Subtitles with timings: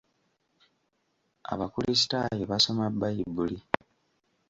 [1.51, 3.57] Abakrisitaayo basoma bbayibuli.